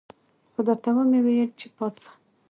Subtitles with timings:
[0.51, 2.09] خو درته ومې ویل چې پاڅه.